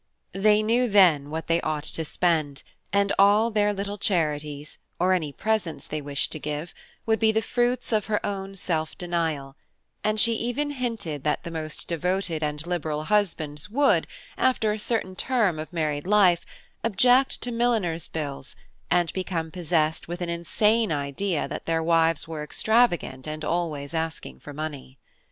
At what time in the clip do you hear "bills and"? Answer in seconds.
18.07-19.13